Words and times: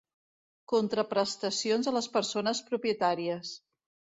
Contraprestacions 0.71 1.91
a 1.91 1.95
les 1.99 2.09
persones 2.17 2.65
propietàries. 2.71 3.57